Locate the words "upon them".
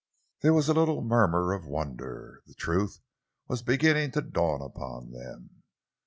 4.59-5.61